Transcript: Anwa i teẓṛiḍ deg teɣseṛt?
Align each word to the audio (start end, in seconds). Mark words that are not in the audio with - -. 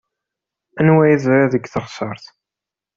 Anwa 0.79 1.03
i 1.05 1.15
teẓṛiḍ 1.19 1.47
deg 1.51 1.63
teɣseṛt? 1.67 2.25